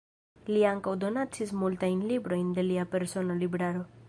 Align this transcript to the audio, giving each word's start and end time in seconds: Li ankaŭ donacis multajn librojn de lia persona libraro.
Li 0.53 0.63
ankaŭ 0.69 0.93
donacis 1.03 1.53
multajn 1.65 2.03
librojn 2.15 2.51
de 2.59 2.67
lia 2.71 2.89
persona 2.97 3.39
libraro. 3.47 3.91